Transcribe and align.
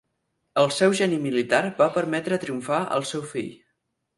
El 0.61 0.69
seu 0.77 0.95
geni 0.99 1.19
militar 1.27 1.61
va 1.83 1.89
permetre 1.99 2.41
triomfar 2.47 2.81
al 2.99 3.07
seu 3.13 3.27
fill. 3.37 3.53